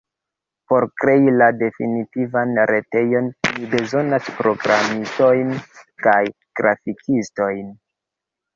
[0.71, 5.55] Por krei la definitivan retejon ni bezonas programistojn
[6.09, 6.19] kaj
[6.63, 7.65] grafikiston.